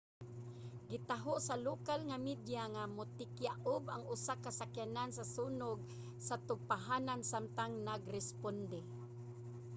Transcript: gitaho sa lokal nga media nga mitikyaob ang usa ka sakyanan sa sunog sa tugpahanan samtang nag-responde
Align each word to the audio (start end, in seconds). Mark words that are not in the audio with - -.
gitaho 0.91 1.33
sa 1.47 1.55
lokal 1.67 1.99
nga 2.09 2.17
media 2.27 2.63
nga 2.73 2.83
mitikyaob 2.97 3.83
ang 3.89 4.03
usa 4.15 4.33
ka 4.43 4.51
sakyanan 4.59 5.09
sa 5.13 5.27
sunog 5.35 5.77
sa 6.27 6.35
tugpahanan 6.47 7.21
samtang 7.31 7.73
nag-responde 7.89 8.79